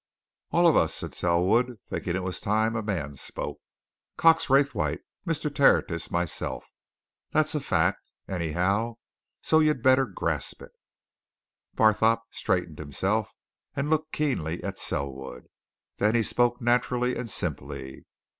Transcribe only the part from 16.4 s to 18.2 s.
naturally and simply.